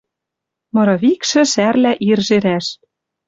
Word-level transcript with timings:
Мыры 0.73 0.95
викшӹ 1.01 1.41
шӓрлӓ 1.53 1.93
ир 2.09 2.19
жерӓш: 2.27 2.65